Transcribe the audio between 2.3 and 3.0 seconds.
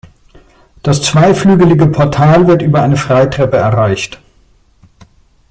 wird über eine